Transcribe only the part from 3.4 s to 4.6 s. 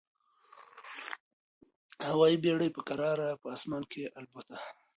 په اسمان کي البوته.